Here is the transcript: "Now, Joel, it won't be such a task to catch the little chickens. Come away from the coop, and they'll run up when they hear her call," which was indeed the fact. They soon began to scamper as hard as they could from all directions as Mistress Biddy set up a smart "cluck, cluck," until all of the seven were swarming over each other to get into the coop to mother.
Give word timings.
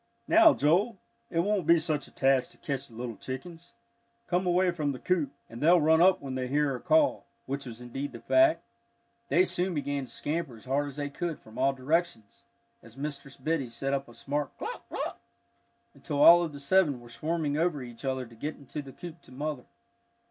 "Now, 0.27 0.55
Joel, 0.55 0.97
it 1.29 1.41
won't 1.41 1.67
be 1.67 1.77
such 1.79 2.07
a 2.07 2.11
task 2.11 2.49
to 2.49 2.57
catch 2.57 2.87
the 2.87 2.95
little 2.95 3.17
chickens. 3.17 3.75
Come 4.25 4.47
away 4.47 4.71
from 4.71 4.93
the 4.93 4.99
coop, 4.99 5.31
and 5.47 5.61
they'll 5.61 5.79
run 5.79 6.01
up 6.01 6.23
when 6.23 6.33
they 6.33 6.47
hear 6.47 6.69
her 6.71 6.79
call," 6.79 7.27
which 7.45 7.67
was 7.67 7.81
indeed 7.81 8.11
the 8.11 8.19
fact. 8.19 8.63
They 9.29 9.45
soon 9.45 9.75
began 9.75 10.05
to 10.05 10.09
scamper 10.11 10.57
as 10.57 10.65
hard 10.65 10.87
as 10.87 10.95
they 10.95 11.11
could 11.11 11.37
from 11.39 11.59
all 11.59 11.73
directions 11.73 12.41
as 12.81 12.97
Mistress 12.97 13.37
Biddy 13.37 13.69
set 13.69 13.93
up 13.93 14.07
a 14.09 14.15
smart 14.15 14.57
"cluck, 14.57 14.89
cluck," 14.89 15.19
until 15.93 16.23
all 16.23 16.41
of 16.41 16.51
the 16.51 16.59
seven 16.59 16.99
were 16.99 17.07
swarming 17.07 17.55
over 17.55 17.83
each 17.83 18.03
other 18.03 18.25
to 18.25 18.35
get 18.35 18.55
into 18.55 18.81
the 18.81 18.93
coop 18.93 19.21
to 19.21 19.31
mother. 19.31 19.65